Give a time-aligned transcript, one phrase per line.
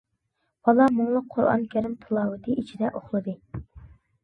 [0.67, 3.39] بالا مۇڭلۇق قۇرئان كەرىم تىلاۋىتى ئىچىدە ئۇخلىدى.